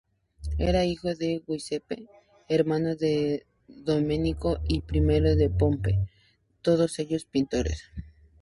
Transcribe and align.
Era 0.57 0.83
hijo 0.85 1.13
de 1.13 1.43
Giuseppe, 1.45 2.07
hermano 2.49 2.95
de 2.95 3.45
Domenico 3.67 4.59
y 4.67 4.81
primo 4.81 5.11
de 5.11 5.51
Pompeo, 5.51 6.07
todos 6.63 6.97
ellos 6.97 7.25
pintores. 7.25 7.83